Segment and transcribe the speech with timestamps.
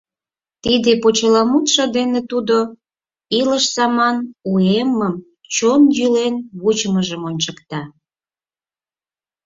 [0.63, 2.57] Тиде почеламутшо дене тудо
[3.39, 4.17] илыш-саман
[4.51, 5.15] уэммым
[5.55, 7.81] чон йӱлен вучымыжым ончыкта: